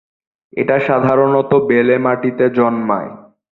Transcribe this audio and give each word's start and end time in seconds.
এটা 0.53 0.75
সাধারণত 0.79 1.51
বেলে 1.69 1.95
মাটিতে 1.97 2.45
জন্মায়। 2.49 3.11